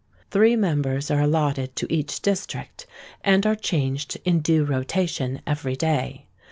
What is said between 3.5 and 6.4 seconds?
changed in due rotation every day.